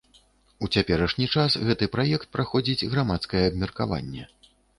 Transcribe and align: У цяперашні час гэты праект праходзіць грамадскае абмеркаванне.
У 0.67 0.69
цяперашні 0.77 1.27
час 1.37 1.57
гэты 1.67 1.89
праект 1.97 2.25
праходзіць 2.37 2.87
грамадскае 2.95 3.43
абмеркаванне. 3.53 4.23